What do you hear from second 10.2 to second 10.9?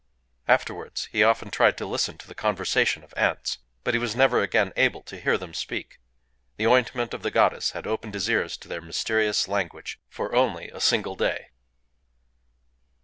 only a